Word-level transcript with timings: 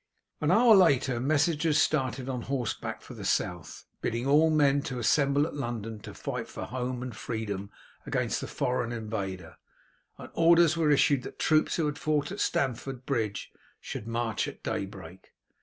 An 0.39 0.49
hour 0.49 0.73
later 0.73 1.19
messengers 1.19 1.79
started 1.79 2.27
on 2.27 2.41
horseback 2.41 3.03
for 3.03 3.13
the 3.13 3.23
South, 3.23 3.85
bidding 4.01 4.25
all 4.25 4.49
men 4.49 4.81
to 4.81 4.97
assemble 4.97 5.45
at 5.45 5.53
London 5.53 5.99
to 5.99 6.15
fight 6.15 6.47
for 6.47 6.63
home 6.65 7.03
and 7.03 7.15
freedom 7.15 7.69
against 8.07 8.41
the 8.41 8.47
foreign 8.47 8.91
invader, 8.91 9.57
and 10.17 10.29
orders 10.33 10.75
were 10.75 10.89
issued 10.89 11.21
that 11.21 11.37
the 11.37 11.43
troops 11.43 11.75
who 11.75 11.85
had 11.85 11.99
fought 11.99 12.31
at 12.31 12.39
Stamford 12.39 13.05
Bridge 13.05 13.51
should 13.79 14.07
march 14.07 14.47
at 14.47 14.63
daybreak. 14.63 15.33